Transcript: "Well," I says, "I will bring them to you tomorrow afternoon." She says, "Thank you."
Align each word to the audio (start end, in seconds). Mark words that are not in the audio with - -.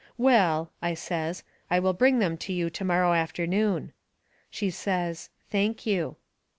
"Well," 0.17 0.71
I 0.81 0.95
says, 0.95 1.43
"I 1.69 1.77
will 1.77 1.93
bring 1.93 2.17
them 2.17 2.35
to 2.37 2.51
you 2.53 2.71
tomorrow 2.71 3.13
afternoon." 3.13 3.93
She 4.49 4.71
says, 4.71 5.29
"Thank 5.51 5.85
you." 5.85 6.15